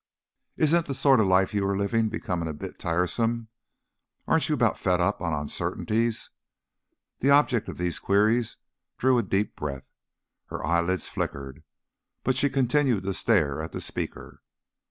[0.57, 3.49] "Isn't the sort of life you are living becoming a bit tiresome?
[4.27, 6.31] Aren't you about fed up on uncertainties?"
[7.19, 8.57] The object of these queries
[8.97, 9.91] drew a deep breath;
[10.47, 11.61] her eyelids flickered,
[12.23, 14.41] but she continued to stare at the speaker.